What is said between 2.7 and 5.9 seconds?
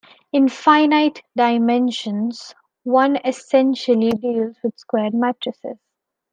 one essentially deals with square matrices.